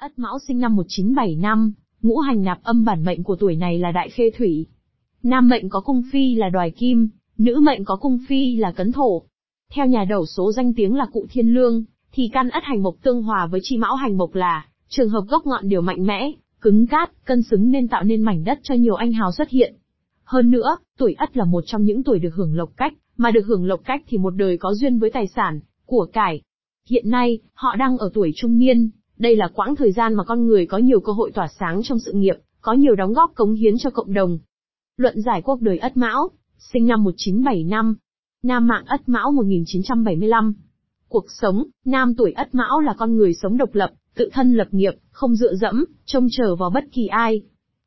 Ất 0.00 0.18
Mão 0.18 0.38
sinh 0.38 0.60
năm 0.60 0.76
1975, 0.76 1.72
ngũ 2.02 2.18
hành 2.18 2.42
nạp 2.42 2.62
âm 2.62 2.84
bản 2.84 3.04
mệnh 3.04 3.22
của 3.22 3.36
tuổi 3.36 3.56
này 3.56 3.78
là 3.78 3.92
đại 3.92 4.08
khê 4.10 4.30
thủy. 4.38 4.66
Nam 5.22 5.48
mệnh 5.48 5.68
có 5.68 5.80
cung 5.80 6.02
phi 6.12 6.34
là 6.34 6.48
đoài 6.48 6.70
kim, 6.70 7.08
nữ 7.38 7.60
mệnh 7.62 7.84
có 7.84 7.96
cung 7.96 8.18
phi 8.28 8.56
là 8.56 8.72
cấn 8.72 8.92
thổ. 8.92 9.22
Theo 9.72 9.86
nhà 9.86 10.04
đầu 10.04 10.26
số 10.26 10.52
danh 10.52 10.74
tiếng 10.74 10.94
là 10.94 11.06
cụ 11.12 11.26
thiên 11.30 11.54
lương, 11.54 11.84
thì 12.12 12.30
căn 12.32 12.50
ất 12.50 12.62
hành 12.64 12.82
mộc 12.82 12.94
tương 13.02 13.22
hòa 13.22 13.46
với 13.46 13.60
chi 13.62 13.76
mão 13.76 13.94
hành 13.94 14.18
mộc 14.18 14.34
là, 14.34 14.66
trường 14.88 15.08
hợp 15.08 15.24
gốc 15.28 15.46
ngọn 15.46 15.68
đều 15.68 15.80
mạnh 15.80 16.06
mẽ, 16.06 16.32
cứng 16.60 16.86
cát, 16.86 17.24
cân 17.24 17.42
xứng 17.42 17.70
nên 17.70 17.88
tạo 17.88 18.02
nên 18.02 18.22
mảnh 18.22 18.44
đất 18.44 18.58
cho 18.62 18.74
nhiều 18.74 18.94
anh 18.94 19.12
hào 19.12 19.32
xuất 19.32 19.48
hiện. 19.48 19.74
Hơn 20.24 20.50
nữa, 20.50 20.76
tuổi 20.98 21.14
ất 21.18 21.36
là 21.36 21.44
một 21.44 21.64
trong 21.66 21.84
những 21.84 22.02
tuổi 22.02 22.18
được 22.18 22.34
hưởng 22.34 22.56
lộc 22.56 22.76
cách, 22.76 22.92
mà 23.16 23.30
được 23.30 23.46
hưởng 23.46 23.66
lộc 23.66 23.80
cách 23.84 24.02
thì 24.06 24.18
một 24.18 24.30
đời 24.30 24.58
có 24.58 24.74
duyên 24.74 24.98
với 24.98 25.10
tài 25.10 25.26
sản, 25.26 25.60
của 25.86 26.06
cải. 26.12 26.42
Hiện 26.88 27.10
nay, 27.10 27.38
họ 27.54 27.76
đang 27.76 27.98
ở 27.98 28.10
tuổi 28.14 28.32
trung 28.36 28.58
niên, 28.58 28.90
đây 29.18 29.36
là 29.36 29.48
quãng 29.54 29.76
thời 29.76 29.92
gian 29.92 30.14
mà 30.14 30.24
con 30.24 30.46
người 30.46 30.66
có 30.66 30.78
nhiều 30.78 31.00
cơ 31.00 31.12
hội 31.12 31.30
tỏa 31.34 31.48
sáng 31.58 31.80
trong 31.84 31.98
sự 31.98 32.12
nghiệp, 32.12 32.36
có 32.60 32.72
nhiều 32.72 32.94
đóng 32.94 33.12
góp 33.12 33.34
cống 33.34 33.54
hiến 33.54 33.74
cho 33.78 33.90
cộng 33.90 34.12
đồng. 34.12 34.38
Luận 34.96 35.22
giải 35.22 35.42
cuộc 35.42 35.60
đời 35.60 35.78
Ất 35.78 35.96
Mão, 35.96 36.30
sinh 36.58 36.86
năm 36.86 37.04
1975, 37.04 37.96
Nam 38.42 38.66
mạng 38.66 38.84
Ất 38.86 39.08
Mão 39.08 39.32
1975. 39.32 40.54
Cuộc 41.08 41.24
sống, 41.28 41.64
nam 41.84 42.14
tuổi 42.14 42.32
Ất 42.32 42.54
Mão 42.54 42.80
là 42.80 42.94
con 42.98 43.16
người 43.16 43.34
sống 43.34 43.56
độc 43.56 43.74
lập, 43.74 43.90
tự 44.14 44.30
thân 44.32 44.54
lập 44.54 44.68
nghiệp, 44.70 44.92
không 45.10 45.34
dựa 45.34 45.54
dẫm, 45.54 45.84
trông 46.04 46.28
chờ 46.30 46.56
vào 46.56 46.70
bất 46.70 46.84
kỳ 46.92 47.06
ai. 47.06 47.42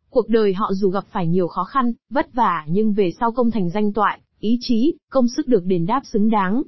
Cuộc 0.09 0.29
đời 0.29 0.53
họ 0.53 0.71
dù 0.73 0.89
gặp 0.89 1.05
phải 1.11 1.27
nhiều 1.27 1.47
khó 1.47 1.63
khăn, 1.63 1.93
vất 2.09 2.33
vả 2.33 2.65
nhưng 2.67 2.93
về 2.93 3.11
sau 3.19 3.31
công 3.31 3.51
thành 3.51 3.69
danh 3.69 3.93
toại, 3.93 4.19
ý 4.39 4.57
chí, 4.61 4.93
công 5.09 5.27
sức 5.27 5.47
được 5.47 5.65
đền 5.65 5.85
đáp 5.85 6.01
xứng 6.05 6.29
đáng. 6.29 6.63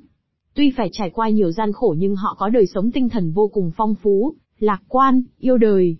Tuy 0.53 0.73
phải 0.77 0.89
trải 0.91 1.09
qua 1.09 1.29
nhiều 1.29 1.51
gian 1.51 1.71
khổ 1.73 1.95
nhưng 1.97 2.15
họ 2.15 2.35
có 2.39 2.49
đời 2.49 2.65
sống 2.65 2.91
tinh 2.91 3.09
thần 3.09 3.31
vô 3.31 3.47
cùng 3.47 3.71
phong 3.77 3.95
phú, 3.95 4.35
lạc 4.61 4.81
quan, 4.87 5.23
yêu 5.39 5.57
đời. 5.57 5.97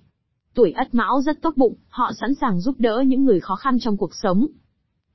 Tuổi 0.54 0.72
ất 0.72 0.94
mão 0.94 1.22
rất 1.22 1.42
tốt 1.42 1.54
bụng, 1.56 1.76
họ 1.88 2.12
sẵn 2.22 2.34
sàng 2.42 2.60
giúp 2.60 2.76
đỡ 2.80 3.04
những 3.08 3.26
người 3.26 3.40
khó 3.40 3.56
khăn 3.56 3.78
trong 3.80 3.98
cuộc 3.98 4.16
sống. 4.16 4.48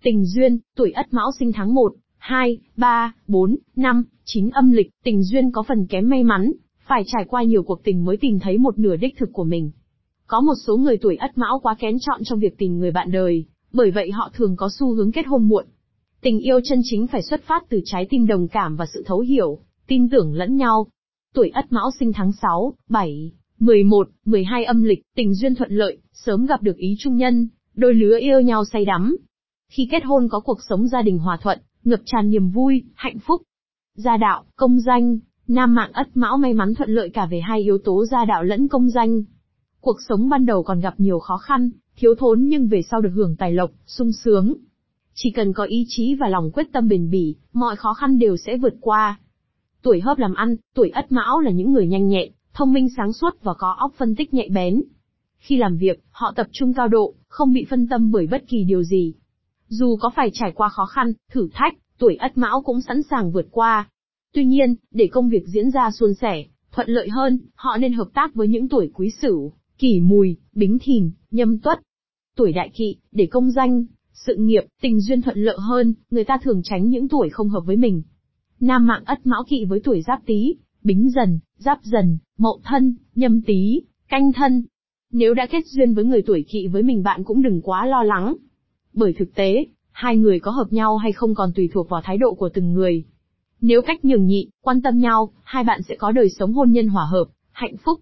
Tình 0.02 0.24
duyên, 0.24 0.58
tuổi 0.76 0.90
ất 0.90 1.12
mão 1.12 1.30
sinh 1.38 1.52
tháng 1.52 1.74
1, 1.74 1.92
2, 2.18 2.58
3, 2.76 3.14
4, 3.26 3.56
5, 3.76 4.04
9 4.24 4.50
âm 4.50 4.70
lịch, 4.70 4.90
tình 5.04 5.22
duyên 5.22 5.50
có 5.50 5.62
phần 5.62 5.86
kém 5.86 6.08
may 6.08 6.24
mắn, 6.24 6.52
phải 6.86 7.02
trải 7.06 7.24
qua 7.28 7.42
nhiều 7.42 7.62
cuộc 7.62 7.84
tình 7.84 8.04
mới 8.04 8.16
tìm 8.16 8.38
thấy 8.38 8.58
một 8.58 8.78
nửa 8.78 8.96
đích 8.96 9.18
thực 9.18 9.32
của 9.32 9.44
mình. 9.44 9.70
Có 10.26 10.40
một 10.40 10.54
số 10.66 10.76
người 10.76 10.96
tuổi 10.96 11.16
ất 11.16 11.38
mão 11.38 11.58
quá 11.62 11.74
kén 11.78 11.96
chọn 12.00 12.20
trong 12.24 12.38
việc 12.38 12.58
tìm 12.58 12.78
người 12.78 12.90
bạn 12.90 13.10
đời, 13.10 13.44
bởi 13.72 13.90
vậy 13.90 14.10
họ 14.10 14.30
thường 14.34 14.56
có 14.56 14.68
xu 14.78 14.94
hướng 14.94 15.12
kết 15.12 15.26
hôn 15.26 15.48
muộn. 15.48 15.66
Tình 16.20 16.38
yêu 16.38 16.60
chân 16.64 16.80
chính 16.84 17.06
phải 17.06 17.22
xuất 17.22 17.42
phát 17.42 17.64
từ 17.68 17.80
trái 17.84 18.06
tim 18.10 18.26
đồng 18.26 18.48
cảm 18.48 18.76
và 18.76 18.86
sự 18.94 19.02
thấu 19.06 19.20
hiểu, 19.20 19.58
tin 19.86 20.08
tưởng 20.08 20.34
lẫn 20.34 20.56
nhau. 20.56 20.86
Tuổi 21.34 21.48
Ất 21.48 21.72
Mão 21.72 21.90
sinh 22.00 22.12
tháng 22.12 22.32
6, 22.32 22.74
7, 22.88 23.32
11, 23.58 24.08
12 24.24 24.64
âm 24.64 24.82
lịch, 24.82 25.02
tình 25.14 25.34
duyên 25.34 25.54
thuận 25.54 25.72
lợi, 25.72 25.98
sớm 26.12 26.46
gặp 26.46 26.62
được 26.62 26.76
ý 26.76 26.96
trung 26.98 27.16
nhân, 27.16 27.48
đôi 27.74 27.94
lứa 27.94 28.18
yêu 28.20 28.40
nhau 28.40 28.64
say 28.64 28.84
đắm. 28.84 29.16
Khi 29.68 29.88
kết 29.90 30.04
hôn 30.04 30.28
có 30.28 30.40
cuộc 30.40 30.58
sống 30.68 30.88
gia 30.88 31.02
đình 31.02 31.18
hòa 31.18 31.38
thuận, 31.42 31.58
ngập 31.84 32.00
tràn 32.04 32.30
niềm 32.30 32.50
vui, 32.50 32.84
hạnh 32.94 33.18
phúc. 33.18 33.42
Gia 33.94 34.16
đạo, 34.16 34.44
công 34.56 34.80
danh, 34.80 35.18
nam 35.48 35.74
mạng 35.74 35.90
Ất 35.92 36.16
Mão 36.16 36.36
may 36.36 36.54
mắn 36.54 36.74
thuận 36.74 36.90
lợi 36.90 37.10
cả 37.10 37.26
về 37.26 37.40
hai 37.40 37.60
yếu 37.60 37.78
tố 37.78 38.06
gia 38.06 38.24
đạo 38.24 38.44
lẫn 38.44 38.68
công 38.68 38.90
danh. 38.90 39.22
Cuộc 39.80 39.96
sống 40.08 40.28
ban 40.28 40.46
đầu 40.46 40.62
còn 40.62 40.80
gặp 40.80 40.94
nhiều 40.98 41.18
khó 41.18 41.36
khăn, 41.36 41.70
thiếu 41.96 42.14
thốn 42.18 42.42
nhưng 42.42 42.68
về 42.68 42.82
sau 42.82 43.00
được 43.00 43.10
hưởng 43.14 43.36
tài 43.36 43.52
lộc, 43.52 43.70
sung 43.86 44.12
sướng. 44.12 44.54
Chỉ 45.14 45.30
cần 45.30 45.52
có 45.52 45.64
ý 45.64 45.84
chí 45.88 46.14
và 46.14 46.28
lòng 46.28 46.50
quyết 46.50 46.66
tâm 46.72 46.88
bền 46.88 47.10
bỉ, 47.10 47.36
mọi 47.52 47.76
khó 47.76 47.94
khăn 47.94 48.18
đều 48.18 48.36
sẽ 48.36 48.56
vượt 48.56 48.74
qua. 48.80 49.20
Tuổi 49.82 50.00
hớp 50.00 50.18
làm 50.18 50.34
ăn, 50.34 50.56
tuổi 50.74 50.90
ất 50.90 51.12
mão 51.12 51.40
là 51.40 51.50
những 51.50 51.72
người 51.72 51.86
nhanh 51.86 52.08
nhẹn, 52.08 52.32
thông 52.56 52.72
minh 52.72 52.88
sáng 52.96 53.12
suốt 53.12 53.42
và 53.42 53.54
có 53.54 53.76
óc 53.78 53.92
phân 53.96 54.14
tích 54.14 54.34
nhạy 54.34 54.48
bén. 54.48 54.82
Khi 55.38 55.56
làm 55.56 55.76
việc, 55.76 56.04
họ 56.10 56.32
tập 56.36 56.46
trung 56.52 56.74
cao 56.74 56.88
độ, 56.88 57.14
không 57.28 57.52
bị 57.52 57.66
phân 57.70 57.88
tâm 57.88 58.10
bởi 58.10 58.26
bất 58.26 58.44
kỳ 58.48 58.64
điều 58.64 58.82
gì. 58.82 59.14
Dù 59.68 59.96
có 59.96 60.10
phải 60.16 60.30
trải 60.32 60.52
qua 60.54 60.68
khó 60.68 60.86
khăn, 60.86 61.12
thử 61.32 61.48
thách, 61.52 61.74
tuổi 61.98 62.16
ất 62.16 62.38
mão 62.38 62.62
cũng 62.62 62.80
sẵn 62.80 63.02
sàng 63.02 63.32
vượt 63.32 63.46
qua. 63.50 63.88
Tuy 64.32 64.44
nhiên, 64.44 64.74
để 64.90 65.08
công 65.12 65.28
việc 65.28 65.46
diễn 65.46 65.70
ra 65.70 65.90
suôn 65.90 66.14
sẻ, 66.14 66.44
thuận 66.72 66.88
lợi 66.88 67.08
hơn, 67.08 67.38
họ 67.54 67.76
nên 67.76 67.92
hợp 67.92 68.08
tác 68.14 68.34
với 68.34 68.48
những 68.48 68.68
tuổi 68.68 68.90
quý 68.94 69.10
sửu, 69.22 69.52
kỷ 69.78 70.00
mùi, 70.00 70.36
bính 70.52 70.78
thìn, 70.82 71.10
nhâm 71.30 71.58
tuất. 71.58 71.80
Tuổi 72.36 72.52
đại 72.52 72.70
kỵ, 72.74 72.96
để 73.12 73.26
công 73.26 73.50
danh, 73.50 73.84
sự 74.12 74.36
nghiệp, 74.36 74.62
tình 74.82 75.00
duyên 75.00 75.22
thuận 75.22 75.38
lợi 75.38 75.56
hơn, 75.60 75.94
người 76.10 76.24
ta 76.24 76.38
thường 76.42 76.60
tránh 76.64 76.88
những 76.88 77.08
tuổi 77.08 77.30
không 77.30 77.48
hợp 77.48 77.62
với 77.66 77.76
mình. 77.76 78.02
Nam 78.60 78.86
mạng 78.86 79.02
ất 79.06 79.26
mão 79.26 79.44
kỵ 79.48 79.64
với 79.64 79.80
tuổi 79.84 80.02
giáp 80.02 80.26
tý, 80.26 80.54
bính 80.82 81.10
dần, 81.10 81.38
giáp 81.56 81.82
dần, 81.82 82.18
mậu 82.38 82.60
thân, 82.64 82.94
nhâm 83.14 83.42
tý, 83.42 83.80
canh 84.08 84.32
thân. 84.32 84.64
Nếu 85.12 85.34
đã 85.34 85.46
kết 85.46 85.66
duyên 85.66 85.94
với 85.94 86.04
người 86.04 86.22
tuổi 86.22 86.44
kỵ 86.48 86.66
với 86.66 86.82
mình 86.82 87.02
bạn 87.02 87.24
cũng 87.24 87.42
đừng 87.42 87.60
quá 87.62 87.86
lo 87.86 88.02
lắng. 88.02 88.34
Bởi 88.92 89.12
thực 89.18 89.34
tế, 89.34 89.66
hai 89.92 90.16
người 90.16 90.40
có 90.40 90.50
hợp 90.50 90.72
nhau 90.72 90.96
hay 90.96 91.12
không 91.12 91.34
còn 91.34 91.52
tùy 91.52 91.68
thuộc 91.72 91.88
vào 91.88 92.00
thái 92.04 92.18
độ 92.18 92.34
của 92.34 92.48
từng 92.48 92.72
người. 92.72 93.04
Nếu 93.60 93.82
cách 93.82 94.04
nhường 94.04 94.26
nhị, 94.26 94.50
quan 94.62 94.82
tâm 94.82 94.98
nhau, 94.98 95.32
hai 95.42 95.64
bạn 95.64 95.82
sẽ 95.82 95.96
có 95.96 96.12
đời 96.12 96.30
sống 96.30 96.52
hôn 96.52 96.72
nhân 96.72 96.88
hòa 96.88 97.04
hợp, 97.04 97.24
hạnh 97.52 97.76
phúc. 97.84 98.00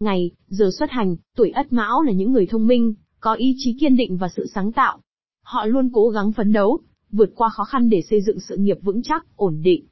Ngày, 0.00 0.30
giờ 0.48 0.70
xuất 0.78 0.90
hành, 0.90 1.16
tuổi 1.36 1.50
ất 1.50 1.72
mão 1.72 2.02
là 2.02 2.12
những 2.12 2.32
người 2.32 2.46
thông 2.46 2.66
minh, 2.66 2.94
có 3.20 3.34
ý 3.34 3.54
chí 3.58 3.76
kiên 3.80 3.96
định 3.96 4.16
và 4.16 4.28
sự 4.28 4.46
sáng 4.54 4.72
tạo, 4.72 4.98
Họ 5.42 5.66
luôn 5.66 5.90
cố 5.92 6.08
gắng 6.08 6.32
phấn 6.32 6.52
đấu, 6.52 6.80
vượt 7.10 7.32
qua 7.34 7.48
khó 7.48 7.64
khăn 7.64 7.88
để 7.88 8.02
xây 8.02 8.22
dựng 8.22 8.40
sự 8.40 8.56
nghiệp 8.56 8.78
vững 8.82 9.02
chắc, 9.02 9.36
ổn 9.36 9.60
định. 9.62 9.86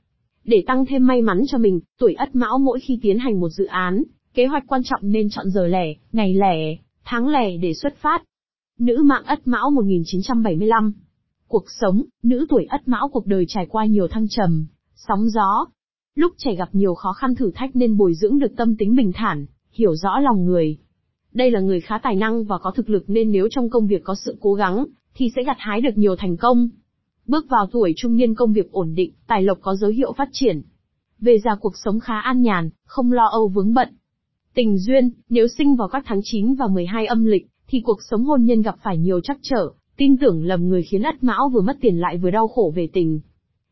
Để 0.51 0.63
tăng 0.67 0.87
thêm 0.87 1.07
may 1.07 1.23
mắn 1.23 1.43
cho 1.47 1.59
mình, 1.59 1.81
tuổi 1.99 2.15
Ất 2.15 2.37
Mão 2.37 2.59
mỗi 2.59 2.81
khi 2.81 2.99
tiến 3.03 3.19
hành 3.19 3.41
một 3.41 3.49
dự 3.49 3.65
án, 3.65 4.03
kế 4.35 4.47
hoạch 4.47 4.67
quan 4.67 4.83
trọng 4.85 5.01
nên 5.03 5.29
chọn 5.31 5.51
giờ 5.51 5.67
lẻ, 5.67 5.95
ngày 6.13 6.35
lẻ, 6.35 6.77
tháng 7.05 7.29
lẻ 7.29 7.57
để 7.57 7.75
xuất 7.75 7.97
phát. 7.97 8.23
Nữ 8.79 9.03
mạng 9.05 9.23
Ất 9.25 9.49
Mão 9.49 9.71
1975 9.71 10.93
Cuộc 11.49 11.65
sống, 11.81 12.03
nữ 12.23 12.47
tuổi 12.49 12.67
Ất 12.71 12.89
Mão 12.89 13.09
cuộc 13.09 13.27
đời 13.27 13.45
trải 13.49 13.67
qua 13.67 13.85
nhiều 13.85 14.09
thăng 14.09 14.29
trầm, 14.29 14.67
sóng 14.95 15.29
gió. 15.29 15.67
Lúc 16.15 16.33
trẻ 16.39 16.55
gặp 16.55 16.69
nhiều 16.73 16.95
khó 16.95 17.13
khăn 17.13 17.35
thử 17.35 17.51
thách 17.55 17.77
nên 17.77 17.97
bồi 17.97 18.15
dưỡng 18.15 18.39
được 18.39 18.57
tâm 18.57 18.77
tính 18.77 18.97
bình 18.97 19.13
thản, 19.15 19.47
hiểu 19.73 19.95
rõ 19.95 20.21
lòng 20.21 20.45
người. 20.45 20.79
Đây 21.33 21.51
là 21.51 21.61
người 21.61 21.81
khá 21.81 21.99
tài 21.99 22.17
năng 22.17 22.45
và 22.45 22.59
có 22.59 22.71
thực 22.71 22.91
lực 22.91 23.05
nên 23.07 23.33
nếu 23.33 23.49
trong 23.51 23.71
công 23.71 23.87
việc 23.87 24.05
có 24.05 24.15
sự 24.15 24.37
cố 24.41 24.55
gắng, 24.55 24.87
thì 25.15 25.31
sẽ 25.37 25.43
gặt 25.43 25.57
hái 25.59 25.81
được 25.81 25.97
nhiều 25.99 26.17
thành 26.17 26.37
công. 26.37 26.69
Bước 27.31 27.47
vào 27.49 27.67
tuổi 27.67 27.93
trung 27.97 28.17
niên 28.17 28.35
công 28.35 28.53
việc 28.53 28.71
ổn 28.73 28.95
định, 28.95 29.13
tài 29.27 29.43
lộc 29.43 29.59
có 29.61 29.75
dấu 29.75 29.91
hiệu 29.91 30.13
phát 30.13 30.29
triển. 30.33 30.63
Về 31.19 31.39
già 31.45 31.55
cuộc 31.61 31.73
sống 31.85 32.01
khá 32.01 32.21
an 32.21 32.43
nhàn, 32.43 32.71
không 32.85 33.13
lo 33.13 33.27
âu 33.27 33.49
vướng 33.49 33.75
bận. 33.75 33.89
Tình 34.55 34.79
duyên, 34.79 35.11
nếu 35.29 35.49
sinh 35.49 35.77
vào 35.77 35.89
các 35.89 36.05
tháng 36.07 36.21
9 36.25 36.55
và 36.55 36.67
12 36.67 37.07
âm 37.07 37.25
lịch, 37.25 37.47
thì 37.67 37.81
cuộc 37.81 37.99
sống 38.11 38.25
hôn 38.25 38.45
nhân 38.45 38.63
gặp 38.63 38.75
phải 38.83 38.99
nhiều 38.99 39.21
trắc 39.21 39.39
trở, 39.43 39.71
tin 39.97 40.17
tưởng 40.17 40.45
lầm 40.45 40.69
người 40.69 40.83
khiến 40.83 41.03
ất 41.03 41.25
mão 41.25 41.49
vừa 41.49 41.61
mất 41.61 41.77
tiền 41.81 42.01
lại 42.01 42.19
vừa 42.19 42.31
đau 42.31 42.49
khổ 42.49 42.73
về 42.77 42.89
tình. 42.93 43.21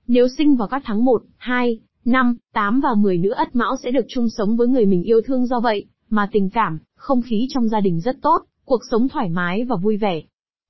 Nếu 0.06 0.28
sinh 0.38 0.56
vào 0.56 0.68
các 0.68 0.82
tháng 0.84 1.04
1, 1.04 1.22
2, 1.36 1.80
5, 2.04 2.36
8 2.52 2.80
và 2.80 2.94
10 2.94 3.18
nữ 3.18 3.30
ất 3.30 3.56
mão 3.56 3.76
sẽ 3.82 3.91
được 3.91 4.06
chung 4.08 4.28
sống 4.28 4.56
với 4.56 4.68
người 4.68 4.86
mình 4.86 5.02
yêu 5.02 5.20
thương 5.24 5.47
do 5.47 5.60
vậy, 5.60 5.86
mà 6.10 6.28
tình 6.32 6.50
cảm, 6.50 6.78
không 6.94 7.22
khí 7.22 7.47
trong 7.50 7.68
gia 7.68 7.80
đình 7.80 8.00
rất 8.00 8.16
tốt, 8.22 8.44
cuộc 8.64 8.80
sống 8.91 9.08
thoải 9.08 9.28
mái 9.28 9.64
và 9.64 9.76
vui 9.76 9.97
vẻ 9.97 10.22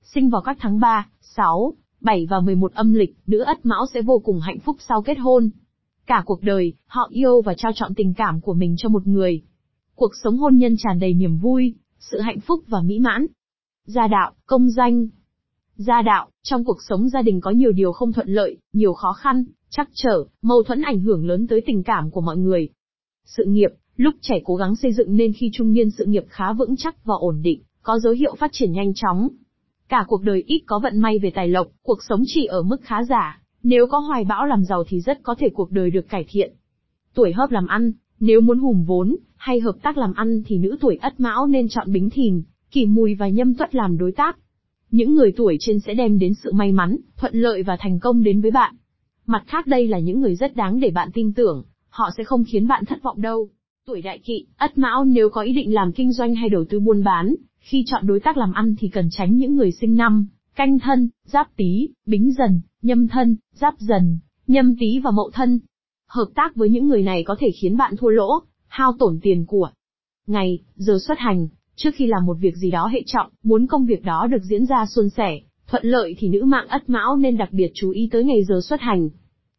sinh 0.03 0.29
vào 0.29 0.41
các 0.41 0.57
tháng 0.59 0.79
3, 0.79 1.07
6, 1.21 1.73
7 2.01 2.25
và 2.29 2.39
11 2.39 2.73
âm 2.73 2.93
lịch, 2.93 3.15
nữ 3.27 3.39
ất 3.39 3.65
mão 3.65 3.85
sẽ 3.93 4.01
vô 4.01 4.19
cùng 4.19 4.39
hạnh 4.39 4.59
phúc 4.59 4.77
sau 4.79 5.01
kết 5.01 5.17
hôn. 5.19 5.49
Cả 6.05 6.23
cuộc 6.25 6.43
đời, 6.43 6.73
họ 6.85 7.07
yêu 7.11 7.41
và 7.41 7.53
trao 7.57 7.71
chọn 7.75 7.95
tình 7.95 8.13
cảm 8.13 8.41
của 8.41 8.53
mình 8.53 8.75
cho 8.77 8.89
một 8.89 9.07
người. 9.07 9.41
Cuộc 9.95 10.11
sống 10.23 10.37
hôn 10.37 10.57
nhân 10.57 10.75
tràn 10.77 10.99
đầy 10.99 11.13
niềm 11.13 11.37
vui, 11.37 11.75
sự 11.99 12.19
hạnh 12.19 12.39
phúc 12.39 12.63
và 12.67 12.81
mỹ 12.81 12.99
mãn. 12.99 13.25
Gia 13.85 14.07
đạo, 14.07 14.31
công 14.45 14.69
danh. 14.69 15.07
Gia 15.75 16.01
đạo, 16.01 16.29
trong 16.43 16.65
cuộc 16.65 16.77
sống 16.89 17.09
gia 17.09 17.21
đình 17.21 17.41
có 17.41 17.51
nhiều 17.51 17.71
điều 17.71 17.91
không 17.91 18.13
thuận 18.13 18.27
lợi, 18.27 18.57
nhiều 18.73 18.93
khó 18.93 19.13
khăn, 19.13 19.45
chắc 19.69 19.89
trở, 19.93 20.25
mâu 20.41 20.63
thuẫn 20.63 20.81
ảnh 20.81 20.99
hưởng 20.99 21.27
lớn 21.27 21.47
tới 21.47 21.61
tình 21.65 21.83
cảm 21.83 22.11
của 22.11 22.21
mọi 22.21 22.37
người. 22.37 22.69
Sự 23.25 23.43
nghiệp, 23.47 23.69
lúc 23.95 24.15
trẻ 24.21 24.39
cố 24.43 24.55
gắng 24.55 24.75
xây 24.75 24.93
dựng 24.93 25.15
nên 25.15 25.33
khi 25.33 25.49
trung 25.53 25.73
niên 25.73 25.89
sự 25.89 26.05
nghiệp 26.05 26.23
khá 26.29 26.53
vững 26.53 26.75
chắc 26.75 27.05
và 27.05 27.15
ổn 27.19 27.41
định, 27.41 27.61
có 27.81 27.99
dấu 27.99 28.13
hiệu 28.13 28.35
phát 28.39 28.49
triển 28.53 28.71
nhanh 28.71 28.93
chóng. 28.93 29.29
Cả 29.89 30.05
cuộc 30.07 30.23
đời 30.23 30.43
ít 30.47 30.61
có 30.65 30.79
vận 30.79 30.97
may 30.97 31.19
về 31.19 31.31
tài 31.35 31.47
lộc, 31.47 31.67
cuộc 31.83 32.03
sống 32.09 32.23
chỉ 32.25 32.45
ở 32.45 32.61
mức 32.61 32.81
khá 32.81 33.03
giả. 33.03 33.41
Nếu 33.63 33.87
có 33.87 33.99
hoài 33.99 34.23
bão 34.23 34.45
làm 34.45 34.63
giàu 34.63 34.83
thì 34.87 34.99
rất 35.01 35.19
có 35.23 35.35
thể 35.39 35.49
cuộc 35.53 35.71
đời 35.71 35.91
được 35.91 36.09
cải 36.09 36.25
thiện. 36.29 36.53
Tuổi 37.13 37.33
hợp 37.33 37.51
làm 37.51 37.67
ăn, 37.67 37.91
nếu 38.19 38.41
muốn 38.41 38.59
hùm 38.59 38.83
vốn, 38.83 39.15
hay 39.35 39.59
hợp 39.59 39.75
tác 39.81 39.97
làm 39.97 40.13
ăn 40.13 40.43
thì 40.45 40.57
nữ 40.57 40.77
tuổi 40.81 40.95
ất 41.01 41.19
mão 41.19 41.47
nên 41.47 41.67
chọn 41.69 41.91
bính 41.91 42.09
thìn, 42.09 42.41
kỷ 42.71 42.85
mùi 42.85 43.15
và 43.15 43.27
nhâm 43.27 43.53
tuất 43.53 43.75
làm 43.75 43.97
đối 43.97 44.11
tác. 44.11 44.37
Những 44.91 45.15
người 45.15 45.31
tuổi 45.31 45.57
trên 45.59 45.79
sẽ 45.79 45.93
đem 45.93 46.19
đến 46.19 46.33
sự 46.33 46.51
may 46.51 46.71
mắn, 46.71 46.97
thuận 47.17 47.35
lợi 47.35 47.63
và 47.63 47.77
thành 47.79 47.99
công 47.99 48.23
đến 48.23 48.41
với 48.41 48.51
bạn. 48.51 48.75
Mặt 49.25 49.43
khác 49.47 49.67
đây 49.67 49.87
là 49.87 49.99
những 49.99 50.19
người 50.19 50.35
rất 50.35 50.55
đáng 50.55 50.79
để 50.79 50.91
bạn 50.91 51.09
tin 51.13 51.33
tưởng, 51.33 51.63
họ 51.89 52.09
sẽ 52.17 52.23
không 52.23 52.43
khiến 52.51 52.67
bạn 52.67 52.85
thất 52.85 53.03
vọng 53.03 53.21
đâu. 53.21 53.49
Tuổi 53.87 54.01
đại 54.01 54.19
kỵ, 54.19 54.45
ất 54.57 54.77
mão 54.77 55.05
nếu 55.05 55.29
có 55.29 55.41
ý 55.41 55.53
định 55.53 55.73
làm 55.73 55.91
kinh 55.91 56.13
doanh 56.13 56.35
hay 56.35 56.49
đầu 56.49 56.65
tư 56.69 56.79
buôn 56.79 57.03
bán, 57.03 57.35
khi 57.59 57.83
chọn 57.85 58.07
đối 58.07 58.19
tác 58.19 58.37
làm 58.37 58.53
ăn 58.53 58.75
thì 58.79 58.89
cần 58.89 59.09
tránh 59.11 59.37
những 59.37 59.55
người 59.55 59.71
sinh 59.71 59.95
năm, 59.95 60.27
canh 60.55 60.79
thân, 60.79 61.09
giáp 61.23 61.55
tý, 61.55 61.89
bính 62.05 62.31
dần, 62.31 62.61
nhâm 62.81 63.07
thân, 63.07 63.35
giáp 63.53 63.79
dần, 63.79 64.19
nhâm 64.47 64.75
tý 64.79 64.99
và 64.99 65.11
mậu 65.11 65.29
thân. 65.33 65.59
Hợp 66.07 66.27
tác 66.35 66.55
với 66.55 66.69
những 66.69 66.87
người 66.87 67.03
này 67.03 67.23
có 67.23 67.35
thể 67.39 67.51
khiến 67.61 67.77
bạn 67.77 67.95
thua 67.97 68.09
lỗ, 68.09 68.39
hao 68.67 68.93
tổn 68.99 69.19
tiền 69.21 69.45
của. 69.45 69.71
ngày, 70.27 70.59
giờ 70.75 70.97
xuất 71.07 71.19
hành, 71.19 71.47
trước 71.75 71.91
khi 71.95 72.07
làm 72.07 72.25
một 72.25 72.37
việc 72.39 72.55
gì 72.55 72.71
đó 72.71 72.87
hệ 72.87 73.03
trọng, 73.05 73.29
muốn 73.43 73.67
công 73.67 73.85
việc 73.85 74.03
đó 74.03 74.27
được 74.31 74.43
diễn 74.43 74.65
ra 74.65 74.85
suôn 74.85 75.09
sẻ, 75.09 75.39
thuận 75.67 75.85
lợi 75.85 76.15
thì 76.19 76.29
nữ 76.29 76.43
mạng 76.43 76.67
ất 76.67 76.89
mão 76.89 77.15
nên 77.15 77.37
đặc 77.37 77.49
biệt 77.51 77.71
chú 77.73 77.89
ý 77.91 78.09
tới 78.11 78.23
ngày 78.23 78.43
giờ 78.43 78.59
xuất 78.63 78.81
hành. 78.81 79.09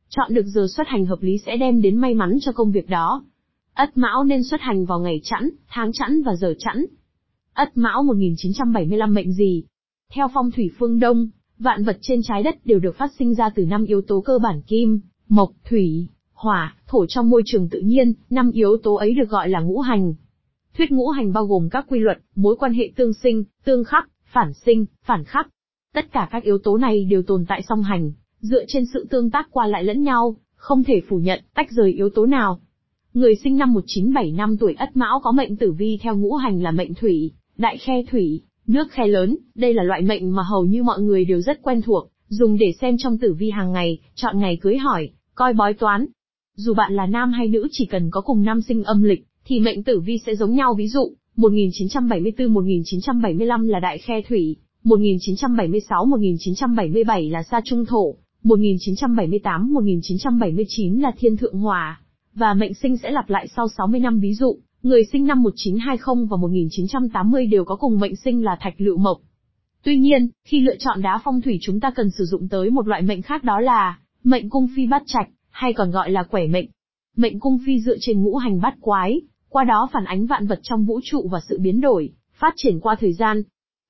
Chọn 0.09 0.35
được 0.35 0.47
giờ 0.47 0.67
xuất 0.77 0.89
hành 0.89 1.07
hợp 1.07 1.23
lý 1.23 1.39
sẽ 1.39 1.57
đem 1.57 1.83
đến 1.83 1.97
may 1.97 2.15
mắn 2.15 2.39
cho 2.41 2.53
công 2.53 2.73
việc 2.73 2.89
đó. 2.89 3.25
Ất 3.75 3.97
mão 3.97 4.25
nên 4.25 4.45
xuất 4.45 4.61
hành 4.61 4.85
vào 4.85 5.01
ngày 5.01 5.21
chẵn, 5.25 5.51
tháng 5.69 5.93
chẵn 5.93 6.23
và 6.23 6.35
giờ 6.37 6.55
chẵn. 6.59 6.85
Ất 7.55 7.77
mão 7.77 8.03
1975 8.03 9.15
mệnh 9.15 9.33
gì? 9.33 9.65
Theo 10.13 10.29
phong 10.35 10.51
thủy 10.51 10.71
phương 10.79 10.99
Đông, 10.99 11.29
vạn 11.59 11.85
vật 11.85 11.99
trên 12.01 12.21
trái 12.23 12.43
đất 12.43 12.67
đều 12.67 12.79
được 12.79 12.97
phát 12.97 13.11
sinh 13.19 13.35
ra 13.35 13.51
từ 13.55 13.65
năm 13.65 13.85
yếu 13.85 14.01
tố 14.01 14.21
cơ 14.21 14.39
bản 14.39 14.63
kim, 14.67 15.01
mộc, 15.29 15.51
thủy, 15.65 16.09
hỏa, 16.33 16.77
thổ 16.87 17.07
trong 17.07 17.31
môi 17.31 17.43
trường 17.47 17.69
tự 17.69 17.81
nhiên, 17.81 18.13
năm 18.31 18.51
yếu 18.51 18.77
tố 18.83 18.95
ấy 18.95 19.15
được 19.15 19.29
gọi 19.29 19.49
là 19.49 19.61
ngũ 19.61 19.81
hành. 19.81 20.15
Thuyết 20.77 20.91
ngũ 20.91 21.09
hành 21.09 21.33
bao 21.33 21.47
gồm 21.47 21.69
các 21.71 21.87
quy 21.89 21.99
luật, 21.99 22.19
mối 22.35 22.57
quan 22.57 22.73
hệ 22.73 22.93
tương 22.97 23.13
sinh, 23.13 23.45
tương 23.65 23.85
khắc, 23.85 24.09
phản 24.33 24.53
sinh, 24.53 24.87
phản 25.05 25.25
khắc. 25.25 25.49
Tất 25.95 26.13
cả 26.13 26.29
các 26.31 26.43
yếu 26.43 26.59
tố 26.59 26.77
này 26.77 27.05
đều 27.05 27.23
tồn 27.23 27.45
tại 27.49 27.63
song 27.69 27.83
hành, 27.83 28.13
dựa 28.41 28.65
trên 28.69 28.85
sự 28.93 29.07
tương 29.11 29.31
tác 29.31 29.49
qua 29.51 29.67
lại 29.67 29.85
lẫn 29.85 30.03
nhau, 30.03 30.37
không 30.57 30.85
thể 30.85 31.01
phủ 31.09 31.19
nhận, 31.19 31.41
tách 31.55 31.71
rời 31.71 31.93
yếu 31.93 32.09
tố 32.11 32.27
nào. 32.27 32.61
Người 33.15 33.37
sinh 33.37 33.57
năm 33.57 33.73
1975 33.73 34.57
tuổi 34.57 34.75
Ất 34.79 34.97
Mão 34.97 35.21
có 35.23 35.33
mệnh 35.33 35.57
tử 35.57 35.73
vi 35.73 35.99
theo 36.03 36.17
ngũ 36.17 36.35
hành 36.35 36.63
là 36.63 36.71
mệnh 36.71 36.95
thủy, 36.95 37.33
đại 37.61 37.79
khe 37.79 38.03
thủy, 38.11 38.41
nước 38.67 38.89
khe 38.91 39.07
lớn, 39.07 39.37
đây 39.55 39.75
là 39.75 39.83
loại 39.83 40.03
mệnh 40.03 40.31
mà 40.31 40.43
hầu 40.43 40.65
như 40.65 40.83
mọi 40.83 41.01
người 41.01 41.25
đều 41.25 41.41
rất 41.41 41.63
quen 41.63 41.83
thuộc, 41.83 42.11
dùng 42.29 42.59
để 42.59 42.73
xem 42.81 42.97
trong 42.99 43.19
tử 43.19 43.35
vi 43.35 43.51
hàng 43.51 43.73
ngày, 43.73 43.99
chọn 44.15 44.39
ngày 44.39 44.59
cưới 44.61 44.77
hỏi, 44.77 45.11
coi 45.35 45.53
bói 45.53 45.75
toán. 45.75 46.07
Dù 46.57 46.75
bạn 46.75 46.93
là 46.93 47.07
nam 47.07 47.33
hay 47.33 47.49
nữ 47.49 47.69
chỉ 47.71 47.87
cần 47.87 48.11
có 48.11 48.21
cùng 48.21 48.45
năm 48.45 48.63
sinh 48.63 48.85
âm 48.85 49.03
lịch, 49.03 49.27
thì 49.45 49.61
mệnh 49.61 49.83
tử 49.83 50.01
vi 50.01 50.19
sẽ 50.27 50.35
giống 50.35 50.55
nhau 50.55 50.75
ví 50.79 50.89
dụ, 50.89 51.13
1974-1975 51.37 53.69
là 53.69 53.81
đại 53.81 53.99
khe 53.99 54.23
thủy, 54.29 54.57
1976-1977 54.85 57.31
là 57.31 57.43
sa 57.43 57.61
trung 57.65 57.87
thổ, 57.87 58.15
1978-1979 58.45 61.01
là 61.01 61.13
thiên 61.19 61.37
thượng 61.37 61.59
hòa 61.59 62.01
và 62.35 62.55
mệnh 62.55 62.75
sinh 62.75 62.97
sẽ 62.97 63.11
lặp 63.11 63.31
lại 63.31 63.49
sau 63.57 63.69
60 63.69 64.01
năm 64.01 64.21
ví 64.21 64.35
dụ, 64.35 64.59
người 64.83 65.05
sinh 65.13 65.27
năm 65.27 65.43
1920 65.43 66.27
và 66.31 66.37
1980 66.37 67.47
đều 67.47 67.65
có 67.65 67.77
cùng 67.77 68.01
mệnh 68.01 68.17
sinh 68.17 68.45
là 68.45 68.57
thạch 68.61 68.75
lựu 68.79 68.99
mộc. 68.99 69.21
Tuy 69.83 69.99
nhiên, 69.99 70.29
khi 70.45 70.61
lựa 70.61 70.77
chọn 70.79 71.03
đá 71.03 71.21
phong 71.25 71.41
thủy 71.41 71.59
chúng 71.63 71.81
ta 71.81 71.91
cần 71.91 72.11
sử 72.11 72.25
dụng 72.25 72.49
tới 72.49 72.71
một 72.71 72.89
loại 72.89 73.03
mệnh 73.03 73.23
khác 73.23 73.45
đó 73.45 73.61
là 73.61 73.99
mệnh 74.25 74.51
cung 74.51 74.69
phi 74.77 74.87
bát 74.87 75.03
trạch, 75.07 75.29
hay 75.51 75.73
còn 75.73 75.91
gọi 75.91 76.11
là 76.11 76.23
quẻ 76.23 76.47
mệnh. 76.47 76.69
Mệnh 77.17 77.41
cung 77.41 77.59
phi 77.67 77.81
dựa 77.81 77.97
trên 78.01 78.23
ngũ 78.23 78.37
hành 78.37 78.61
bát 78.61 78.75
quái, 78.81 79.21
qua 79.49 79.65
đó 79.65 79.89
phản 79.93 80.05
ánh 80.05 80.27
vạn 80.27 80.47
vật 80.47 80.61
trong 80.63 80.85
vũ 80.85 81.01
trụ 81.05 81.29
và 81.33 81.41
sự 81.49 81.59
biến 81.61 81.81
đổi, 81.81 82.13
phát 82.39 82.55
triển 82.57 82.81
qua 82.81 82.97
thời 83.01 83.13
gian. 83.13 83.43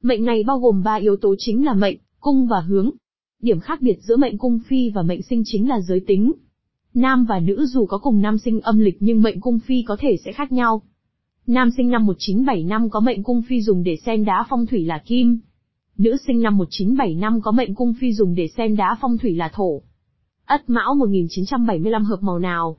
Mệnh 0.02 0.24
này 0.24 0.42
bao 0.46 0.58
gồm 0.58 0.82
ba 0.82 0.94
yếu 0.94 1.16
tố 1.16 1.34
chính 1.38 1.64
là 1.64 1.74
mệnh, 1.74 1.98
cung 2.20 2.46
và 2.46 2.60
hướng. 2.60 2.90
Điểm 3.42 3.60
khác 3.60 3.80
biệt 3.82 3.98
giữa 4.00 4.16
mệnh 4.16 4.38
cung 4.38 4.58
phi 4.68 4.90
và 4.90 5.02
mệnh 5.02 5.22
sinh 5.22 5.42
chính 5.44 5.68
là 5.68 5.80
giới 5.80 6.04
tính. 6.06 6.32
Nam 6.94 7.24
và 7.24 7.40
nữ 7.40 7.66
dù 7.66 7.86
có 7.86 7.98
cùng 7.98 8.20
nam 8.20 8.38
sinh 8.38 8.60
âm 8.60 8.78
lịch 8.78 8.96
nhưng 9.00 9.22
mệnh 9.22 9.40
cung 9.40 9.58
phi 9.58 9.82
có 9.82 9.96
thể 10.00 10.16
sẽ 10.24 10.32
khác 10.32 10.52
nhau. 10.52 10.82
Nam 11.46 11.70
sinh 11.76 11.90
năm 11.90 12.06
1975 12.06 12.90
có 12.90 13.00
mệnh 13.00 13.22
cung 13.22 13.42
phi 13.42 13.62
dùng 13.62 13.82
để 13.82 13.96
xem 13.96 14.24
đá 14.24 14.46
phong 14.50 14.66
thủy 14.66 14.84
là 14.84 15.02
kim. 15.06 15.40
Nữ 15.98 16.16
sinh 16.26 16.42
năm 16.42 16.58
1975 16.58 17.40
có 17.40 17.50
mệnh 17.52 17.74
cung 17.74 17.94
phi 18.00 18.12
dùng 18.12 18.34
để 18.34 18.48
xem 18.48 18.76
đá 18.76 18.96
phong 19.00 19.18
thủy 19.18 19.34
là 19.34 19.50
thổ. 19.54 19.82
Ất 20.46 20.70
Mão 20.70 20.94
1975 20.94 22.04
hợp 22.04 22.22
màu 22.22 22.38
nào? 22.38 22.76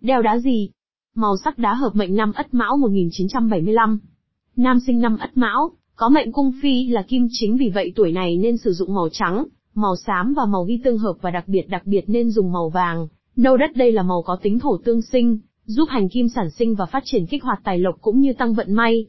Đeo 0.00 0.22
đá 0.22 0.38
gì? 0.38 0.70
Màu 1.14 1.36
sắc 1.44 1.58
đá 1.58 1.74
hợp 1.74 1.90
mệnh 1.94 2.16
năm 2.16 2.32
Ất 2.32 2.54
Mão 2.54 2.76
1975. 2.76 3.98
Nam 4.56 4.80
sinh 4.86 5.00
năm 5.00 5.16
Ất 5.18 5.36
Mão, 5.36 5.70
có 5.96 6.08
mệnh 6.08 6.32
cung 6.32 6.52
phi 6.62 6.88
là 6.88 7.02
kim 7.02 7.26
chính 7.30 7.56
vì 7.56 7.68
vậy 7.68 7.92
tuổi 7.96 8.12
này 8.12 8.36
nên 8.36 8.56
sử 8.56 8.72
dụng 8.72 8.94
màu 8.94 9.08
trắng, 9.12 9.44
màu 9.74 9.96
xám 9.96 10.34
và 10.34 10.46
màu 10.46 10.64
ghi 10.64 10.80
tương 10.84 10.98
hợp 10.98 11.14
và 11.20 11.30
đặc 11.30 11.48
biệt 11.48 11.62
đặc 11.68 11.86
biệt 11.86 12.04
nên 12.06 12.30
dùng 12.30 12.52
màu 12.52 12.68
vàng. 12.68 13.08
Nâu 13.40 13.56
đất 13.56 13.70
đây 13.76 13.92
là 13.92 14.02
màu 14.02 14.22
có 14.22 14.36
tính 14.42 14.58
thổ 14.58 14.76
tương 14.76 15.02
sinh, 15.02 15.38
giúp 15.64 15.88
hành 15.88 16.08
kim 16.08 16.28
sản 16.28 16.50
sinh 16.50 16.74
và 16.74 16.86
phát 16.86 17.02
triển 17.06 17.26
kích 17.26 17.42
hoạt 17.42 17.60
tài 17.64 17.78
lộc 17.78 17.94
cũng 18.00 18.20
như 18.20 18.32
tăng 18.32 18.54
vận 18.54 18.72
may. 18.72 19.06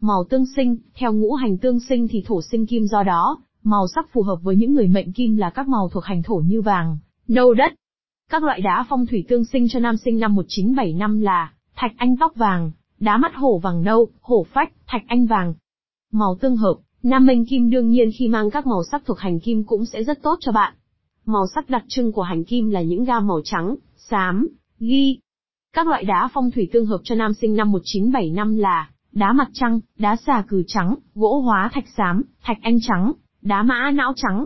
Màu 0.00 0.24
tương 0.30 0.46
sinh, 0.56 0.76
theo 0.94 1.12
ngũ 1.12 1.34
hành 1.34 1.58
tương 1.58 1.80
sinh 1.80 2.08
thì 2.08 2.22
thổ 2.26 2.42
sinh 2.42 2.66
kim 2.66 2.86
do 2.86 3.02
đó, 3.02 3.38
màu 3.62 3.86
sắc 3.94 4.12
phù 4.12 4.22
hợp 4.22 4.36
với 4.42 4.56
những 4.56 4.74
người 4.74 4.88
mệnh 4.88 5.12
kim 5.12 5.36
là 5.36 5.50
các 5.50 5.68
màu 5.68 5.88
thuộc 5.88 6.04
hành 6.04 6.22
thổ 6.22 6.34
như 6.34 6.60
vàng, 6.60 6.98
nâu 7.28 7.54
đất. 7.54 7.72
Các 8.30 8.42
loại 8.42 8.60
đá 8.60 8.86
phong 8.88 9.06
thủy 9.06 9.24
tương 9.28 9.44
sinh 9.44 9.68
cho 9.68 9.80
nam 9.80 9.96
sinh 9.96 10.18
năm 10.18 10.34
1975 10.34 11.20
là 11.20 11.52
thạch 11.76 11.92
anh 11.96 12.16
tóc 12.16 12.36
vàng, 12.36 12.70
đá 13.00 13.16
mắt 13.16 13.34
hổ 13.34 13.58
vàng 13.58 13.82
nâu, 13.82 14.08
hổ 14.20 14.46
phách, 14.52 14.72
thạch 14.86 15.02
anh 15.06 15.26
vàng. 15.26 15.54
Màu 16.12 16.36
tương 16.40 16.56
hợp, 16.56 16.74
nam 17.02 17.26
mệnh 17.26 17.46
kim 17.46 17.70
đương 17.70 17.90
nhiên 17.90 18.10
khi 18.18 18.28
mang 18.28 18.50
các 18.50 18.66
màu 18.66 18.82
sắc 18.90 19.02
thuộc 19.06 19.18
hành 19.18 19.40
kim 19.40 19.64
cũng 19.64 19.84
sẽ 19.84 20.04
rất 20.04 20.22
tốt 20.22 20.36
cho 20.40 20.52
bạn. 20.52 20.74
Màu 21.28 21.46
sắc 21.54 21.70
đặc 21.70 21.84
trưng 21.88 22.12
của 22.12 22.22
hành 22.22 22.44
kim 22.44 22.70
là 22.70 22.82
những 22.82 23.04
gam 23.04 23.26
màu 23.26 23.40
trắng, 23.44 23.76
xám, 23.96 24.48
ghi. 24.80 25.18
Các 25.72 25.86
loại 25.86 26.04
đá 26.04 26.28
phong 26.32 26.50
thủy 26.50 26.68
tương 26.72 26.86
hợp 26.86 27.00
cho 27.04 27.14
nam 27.14 27.34
sinh 27.34 27.56
năm 27.56 27.72
1975 27.72 28.56
là 28.56 28.90
đá 29.12 29.32
mặt 29.32 29.48
trăng, 29.52 29.80
đá 29.98 30.16
xà 30.16 30.44
cừ 30.48 30.62
trắng, 30.66 30.94
gỗ 31.14 31.40
hóa 31.40 31.70
thạch 31.72 31.88
xám, 31.96 32.22
thạch 32.42 32.56
anh 32.62 32.78
trắng, 32.80 33.12
đá 33.42 33.62
mã 33.62 33.90
não 33.90 34.12
trắng. 34.16 34.44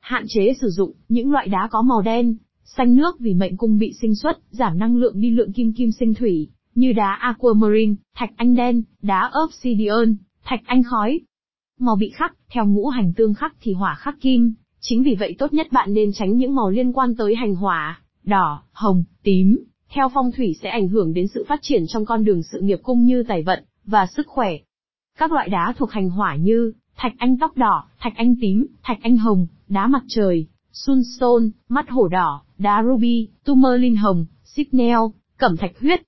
Hạn 0.00 0.24
chế 0.28 0.54
sử 0.60 0.68
dụng 0.68 0.92
những 1.08 1.32
loại 1.32 1.48
đá 1.48 1.68
có 1.70 1.82
màu 1.82 2.02
đen, 2.02 2.36
xanh 2.64 2.94
nước 2.94 3.20
vì 3.20 3.34
mệnh 3.34 3.56
cung 3.56 3.78
bị 3.78 3.92
sinh 4.00 4.14
xuất, 4.14 4.38
giảm 4.50 4.78
năng 4.78 4.96
lượng 4.96 5.20
đi 5.20 5.30
lượng 5.30 5.52
kim 5.52 5.72
kim 5.72 5.90
sinh 5.92 6.14
thủy, 6.14 6.48
như 6.74 6.92
đá 6.92 7.14
aquamarine, 7.20 7.94
thạch 8.16 8.30
anh 8.36 8.54
đen, 8.54 8.82
đá 9.02 9.30
obsidian, 9.44 10.16
thạch 10.44 10.60
anh 10.66 10.82
khói. 10.82 11.20
Màu 11.80 11.96
bị 11.96 12.10
khắc, 12.10 12.34
theo 12.50 12.66
ngũ 12.66 12.88
hành 12.88 13.12
tương 13.16 13.34
khắc 13.34 13.54
thì 13.60 13.72
hỏa 13.72 13.94
khắc 13.94 14.20
kim, 14.20 14.54
chính 14.86 15.02
vì 15.02 15.14
vậy 15.14 15.34
tốt 15.38 15.52
nhất 15.52 15.66
bạn 15.72 15.94
nên 15.94 16.12
tránh 16.12 16.36
những 16.36 16.54
màu 16.54 16.70
liên 16.70 16.92
quan 16.92 17.14
tới 17.16 17.34
hành 17.34 17.54
hỏa, 17.54 18.00
đỏ, 18.24 18.62
hồng, 18.72 19.04
tím, 19.22 19.64
theo 19.90 20.08
phong 20.14 20.32
thủy 20.32 20.56
sẽ 20.62 20.68
ảnh 20.68 20.88
hưởng 20.88 21.14
đến 21.14 21.26
sự 21.28 21.44
phát 21.48 21.58
triển 21.62 21.84
trong 21.88 22.04
con 22.04 22.24
đường 22.24 22.42
sự 22.42 22.60
nghiệp 22.60 22.78
cũng 22.82 23.04
như 23.04 23.22
tài 23.28 23.42
vận, 23.42 23.64
và 23.84 24.06
sức 24.06 24.26
khỏe. 24.26 24.50
Các 25.18 25.32
loại 25.32 25.48
đá 25.48 25.74
thuộc 25.76 25.90
hành 25.90 26.10
hỏa 26.10 26.36
như, 26.36 26.72
thạch 26.96 27.12
anh 27.18 27.36
tóc 27.38 27.56
đỏ, 27.56 27.84
thạch 28.00 28.12
anh 28.16 28.34
tím, 28.40 28.66
thạch 28.82 28.98
anh 29.02 29.16
hồng, 29.16 29.46
đá 29.68 29.86
mặt 29.86 30.02
trời, 30.08 30.46
sunstone, 30.72 31.46
mắt 31.68 31.90
hổ 31.90 32.08
đỏ, 32.08 32.42
đá 32.58 32.84
ruby, 32.84 33.28
tourmaline 33.44 33.96
hồng, 33.96 34.26
signal, 34.44 35.00
cẩm 35.36 35.56
thạch 35.56 35.80
huyết. 35.80 36.02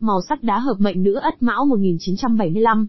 Màu 0.00 0.20
sắc 0.28 0.42
đá 0.42 0.58
hợp 0.58 0.76
mệnh 0.78 1.02
nữ 1.02 1.14
Ất 1.14 1.42
Mão 1.42 1.66
1975. 1.66 2.86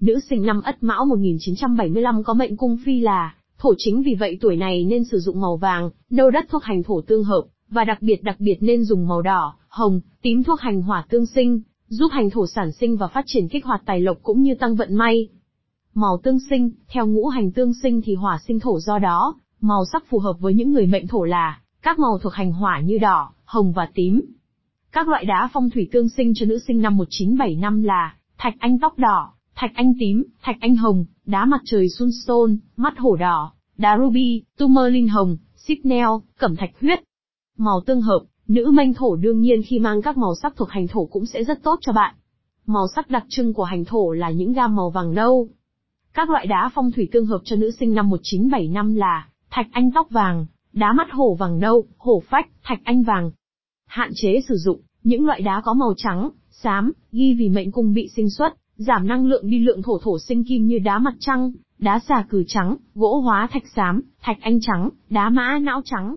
Nữ 0.00 0.20
sinh 0.30 0.42
năm 0.42 0.60
Ất 0.64 0.82
Mão 0.82 1.04
1975 1.04 2.22
có 2.22 2.34
mệnh 2.34 2.56
cung 2.56 2.76
phi 2.84 3.00
là 3.00 3.34
thổ 3.62 3.74
chính 3.78 4.02
vì 4.02 4.14
vậy 4.14 4.38
tuổi 4.40 4.56
này 4.56 4.84
nên 4.84 5.04
sử 5.04 5.18
dụng 5.18 5.40
màu 5.40 5.56
vàng, 5.56 5.90
nâu 6.10 6.30
đất 6.30 6.46
thuộc 6.50 6.62
hành 6.62 6.82
thổ 6.82 7.00
tương 7.00 7.24
hợp, 7.24 7.44
và 7.68 7.84
đặc 7.84 8.02
biệt 8.02 8.22
đặc 8.22 8.36
biệt 8.38 8.56
nên 8.60 8.84
dùng 8.84 9.08
màu 9.08 9.22
đỏ, 9.22 9.54
hồng, 9.68 10.00
tím 10.22 10.42
thuộc 10.42 10.60
hành 10.60 10.82
hỏa 10.82 11.06
tương 11.08 11.26
sinh, 11.26 11.60
giúp 11.88 12.08
hành 12.12 12.30
thổ 12.30 12.46
sản 12.46 12.72
sinh 12.72 12.96
và 12.96 13.06
phát 13.08 13.24
triển 13.26 13.48
kích 13.48 13.64
hoạt 13.64 13.82
tài 13.84 14.00
lộc 14.00 14.16
cũng 14.22 14.42
như 14.42 14.54
tăng 14.54 14.76
vận 14.76 14.94
may. 14.94 15.28
Màu 15.94 16.20
tương 16.22 16.38
sinh, 16.50 16.70
theo 16.88 17.06
ngũ 17.06 17.28
hành 17.28 17.52
tương 17.52 17.72
sinh 17.82 18.00
thì 18.04 18.14
hỏa 18.14 18.38
sinh 18.46 18.60
thổ 18.60 18.80
do 18.80 18.98
đó, 18.98 19.34
màu 19.60 19.84
sắc 19.92 20.04
phù 20.08 20.18
hợp 20.18 20.36
với 20.40 20.54
những 20.54 20.72
người 20.72 20.86
mệnh 20.86 21.06
thổ 21.06 21.24
là 21.24 21.60
các 21.82 21.98
màu 21.98 22.18
thuộc 22.18 22.32
hành 22.32 22.52
hỏa 22.52 22.80
như 22.80 22.98
đỏ, 22.98 23.32
hồng 23.44 23.72
và 23.72 23.88
tím. 23.94 24.20
Các 24.92 25.08
loại 25.08 25.24
đá 25.24 25.48
phong 25.52 25.70
thủy 25.70 25.88
tương 25.92 26.08
sinh 26.08 26.32
cho 26.34 26.46
nữ 26.46 26.58
sinh 26.66 26.82
năm 26.82 26.96
1975 26.96 27.82
là 27.82 28.14
thạch 28.38 28.54
anh 28.58 28.78
tóc 28.78 28.98
đỏ, 28.98 29.34
thạch 29.54 29.70
anh 29.74 29.92
tím, 29.98 30.24
thạch 30.42 30.56
anh 30.60 30.76
hồng, 30.76 31.04
đá 31.26 31.44
mặt 31.44 31.60
trời 31.64 31.88
sunstone, 31.88 32.52
mắt 32.76 32.98
hổ 32.98 33.16
đỏ, 33.16 33.52
đá 33.76 33.98
ruby, 33.98 34.42
tourmaline 34.58 35.08
hồng, 35.08 35.36
signal, 35.56 36.08
cẩm 36.38 36.56
thạch 36.56 36.70
huyết. 36.80 37.02
Màu 37.58 37.80
tương 37.86 38.00
hợp, 38.00 38.20
nữ 38.48 38.70
mệnh 38.74 38.94
thổ 38.94 39.16
đương 39.16 39.40
nhiên 39.40 39.62
khi 39.66 39.78
mang 39.78 40.02
các 40.02 40.16
màu 40.16 40.34
sắc 40.42 40.56
thuộc 40.56 40.70
hành 40.70 40.88
thổ 40.88 41.04
cũng 41.04 41.26
sẽ 41.26 41.44
rất 41.44 41.62
tốt 41.62 41.78
cho 41.80 41.92
bạn. 41.92 42.14
Màu 42.66 42.86
sắc 42.96 43.10
đặc 43.10 43.24
trưng 43.28 43.54
của 43.54 43.64
hành 43.64 43.84
thổ 43.84 44.12
là 44.12 44.30
những 44.30 44.52
gam 44.52 44.76
màu 44.76 44.90
vàng 44.90 45.14
nâu. 45.14 45.48
Các 46.14 46.30
loại 46.30 46.46
đá 46.46 46.70
phong 46.74 46.90
thủy 46.90 47.08
tương 47.12 47.26
hợp 47.26 47.40
cho 47.44 47.56
nữ 47.56 47.70
sinh 47.70 47.94
năm 47.94 48.10
1975 48.10 48.94
là 48.94 49.28
thạch 49.50 49.66
anh 49.72 49.90
tóc 49.94 50.10
vàng, 50.10 50.46
đá 50.72 50.92
mắt 50.92 51.08
hổ 51.12 51.34
vàng 51.34 51.58
nâu, 51.58 51.84
hổ 51.98 52.22
phách, 52.28 52.48
thạch 52.62 52.80
anh 52.84 53.02
vàng. 53.02 53.30
Hạn 53.86 54.10
chế 54.14 54.40
sử 54.48 54.56
dụng 54.56 54.80
những 55.04 55.26
loại 55.26 55.40
đá 55.40 55.60
có 55.64 55.74
màu 55.74 55.94
trắng, 55.96 56.30
xám, 56.50 56.92
ghi 57.12 57.34
vì 57.34 57.48
mệnh 57.48 57.72
cung 57.72 57.92
bị 57.92 58.08
sinh 58.16 58.30
xuất, 58.30 58.54
giảm 58.82 59.06
năng 59.06 59.26
lượng 59.26 59.50
đi 59.50 59.58
lượng 59.58 59.82
thổ 59.82 59.98
thổ 59.98 60.18
sinh 60.18 60.44
kim 60.44 60.66
như 60.66 60.78
đá 60.78 60.98
mặt 60.98 61.14
trăng, 61.20 61.52
đá 61.78 61.98
xà 62.08 62.24
cừ 62.28 62.44
trắng, 62.46 62.76
gỗ 62.94 63.20
hóa 63.20 63.48
thạch 63.52 63.66
xám, 63.76 64.02
thạch 64.22 64.38
anh 64.40 64.60
trắng, 64.60 64.88
đá 65.10 65.28
mã 65.28 65.58
não 65.58 65.80
trắng. 65.84 66.16